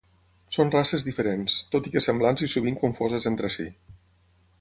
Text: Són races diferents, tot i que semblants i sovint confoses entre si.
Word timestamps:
Són 0.53 0.71
races 0.75 1.03
diferents, 1.09 1.57
tot 1.75 1.89
i 1.89 1.93
que 1.97 2.03
semblants 2.05 2.45
i 2.47 2.49
sovint 2.55 2.79
confoses 2.85 3.29
entre 3.33 3.53
si. 3.59 3.67